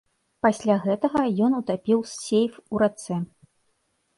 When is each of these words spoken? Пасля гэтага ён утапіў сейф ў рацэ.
Пасля 0.45 0.77
гэтага 0.85 1.21
ён 1.47 1.51
утапіў 1.59 1.99
сейф 2.25 2.53
ў 2.73 2.85
рацэ. 2.85 3.15